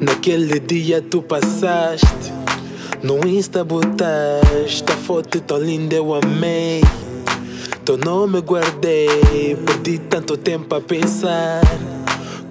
[0.00, 2.32] Naquele dia tu passaste
[3.02, 6.80] No Insta botaste A foto tão linda eu amei
[7.84, 11.60] Teu nome guardei Perdi tanto tempo a pensar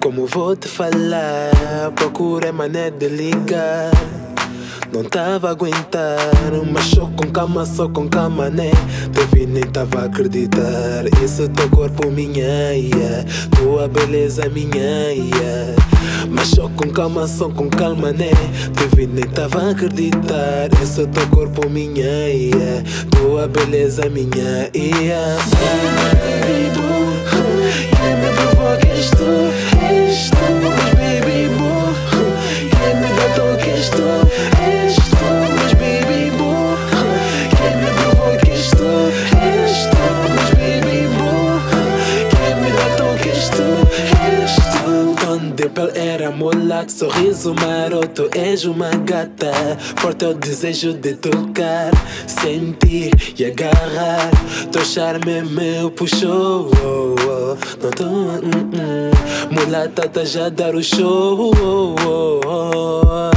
[0.00, 3.90] Como vou te falar Procurei maneira de ligar
[4.92, 6.18] não tava a aguentar,
[6.72, 8.72] mas só com calma, só com calma, né?
[9.32, 11.04] Te nem tava a acreditar.
[11.22, 13.24] Esse teu corpo, minha, yeah.
[13.56, 15.89] Tua beleza, minha, yeah.
[16.30, 18.30] Mas só com calma, só com calma, né?
[18.96, 20.68] Te nem tava a acreditar.
[20.82, 22.82] Esse teu corpo, minha, yeah.
[23.10, 25.38] Tua beleza, minha, yeah.
[46.00, 49.52] Era mulato, sorriso maroto, és uma gata.
[49.98, 51.90] Forte o desejo de tocar,
[52.26, 54.30] sentir e agarrar.
[54.72, 56.70] Teu charme me puxou.
[56.82, 57.56] Oh, oh.
[57.82, 59.54] Não tô, mm, mm.
[59.54, 61.52] mulata tá já dar o show.
[61.60, 63.30] Oh, oh,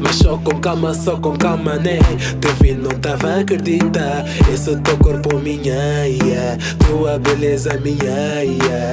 [0.00, 1.98] mas só com calma, só com calma, né?
[2.40, 4.24] Te vi, não tava a acreditar.
[4.52, 6.56] Esse teu corpo, minha, yeah.
[6.86, 8.87] Tua beleza, minha, yeah.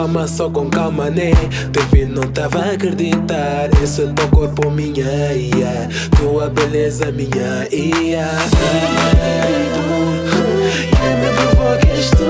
[0.00, 1.30] Calma, só com calma, né?
[1.74, 3.68] Te vi, não tava a acreditar.
[3.82, 5.90] Esse teu corpo, minha, yeah.
[6.18, 8.32] Tua beleza, minha, yeah.
[10.90, 12.24] Yeah, me provocas tu,